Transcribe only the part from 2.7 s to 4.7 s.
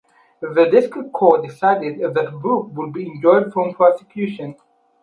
would be enjoined from prosecution.